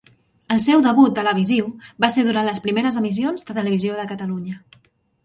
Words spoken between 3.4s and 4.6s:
de Televisió de Catalunya.